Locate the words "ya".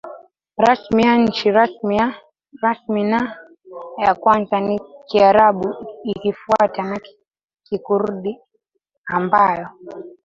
1.03-1.17, 3.97-4.15